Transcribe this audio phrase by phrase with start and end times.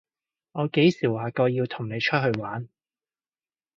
[0.53, 2.67] 我幾時話過要同你出去玩？